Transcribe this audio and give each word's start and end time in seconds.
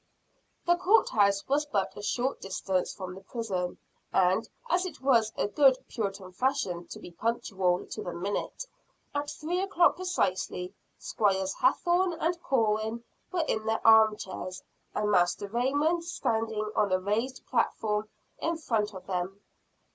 The 0.65 0.77
Court 0.77 1.09
House 1.09 1.47
was 1.47 1.67
but 1.67 1.95
a 1.95 2.01
short 2.01 2.41
distance 2.41 2.91
from 2.91 3.13
the 3.13 3.21
prison; 3.21 3.77
and, 4.11 4.49
as 4.67 4.83
it 4.87 4.99
was 4.99 5.31
a 5.37 5.47
good 5.47 5.77
Puritan 5.89 6.31
fashion 6.31 6.87
to 6.87 6.99
be 6.99 7.11
punctual 7.11 7.85
to 7.85 8.01
the 8.01 8.11
minute, 8.11 8.65
at 9.13 9.29
three 9.29 9.59
o'clock 9.61 9.97
precisely 9.97 10.73
Squires 10.97 11.53
Hathorne 11.53 12.13
and 12.13 12.41
Corwin 12.41 13.03
were 13.31 13.45
in 13.47 13.63
their 13.67 13.85
arm 13.85 14.17
chairs, 14.17 14.63
and 14.95 15.11
Master 15.11 15.47
Raymond 15.47 16.03
standing 16.03 16.71
on 16.75 16.89
the 16.89 16.99
raised 16.99 17.45
platform 17.45 18.09
in 18.39 18.57
front 18.57 18.95
of 18.95 19.05
them. 19.05 19.39